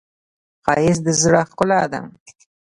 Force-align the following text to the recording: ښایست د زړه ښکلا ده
ښایست 0.63 1.01
د 1.05 1.07
زړه 1.21 1.41
ښکلا 1.49 1.81
ده 1.91 1.99